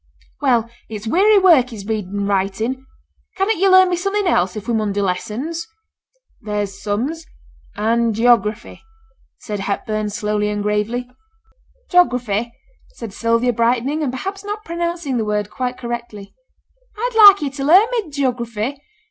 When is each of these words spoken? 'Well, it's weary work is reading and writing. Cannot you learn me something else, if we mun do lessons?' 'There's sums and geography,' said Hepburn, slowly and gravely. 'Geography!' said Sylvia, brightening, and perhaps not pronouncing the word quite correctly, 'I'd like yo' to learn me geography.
'Well, 0.41 0.67
it's 0.89 1.05
weary 1.05 1.37
work 1.37 1.71
is 1.71 1.85
reading 1.85 2.09
and 2.21 2.27
writing. 2.27 2.87
Cannot 3.37 3.57
you 3.57 3.69
learn 3.69 3.87
me 3.87 3.95
something 3.95 4.25
else, 4.25 4.55
if 4.55 4.67
we 4.67 4.73
mun 4.73 4.93
do 4.93 5.03
lessons?' 5.03 5.67
'There's 6.41 6.81
sums 6.81 7.27
and 7.75 8.15
geography,' 8.15 8.81
said 9.37 9.59
Hepburn, 9.59 10.09
slowly 10.09 10.49
and 10.49 10.63
gravely. 10.63 11.07
'Geography!' 11.91 12.51
said 12.95 13.13
Sylvia, 13.13 13.53
brightening, 13.53 14.01
and 14.01 14.11
perhaps 14.11 14.43
not 14.43 14.65
pronouncing 14.65 15.17
the 15.17 15.23
word 15.25 15.51
quite 15.51 15.77
correctly, 15.77 16.33
'I'd 16.97 17.27
like 17.27 17.43
yo' 17.43 17.49
to 17.49 17.63
learn 17.63 17.85
me 17.91 18.09
geography. 18.09 18.81